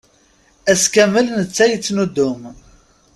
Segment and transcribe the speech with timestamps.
[0.71, 2.41] Ass kamel netta yettnuddum.